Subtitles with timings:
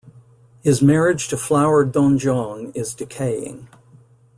[0.63, 3.67] His marriage to Flower Dongeon is decaying.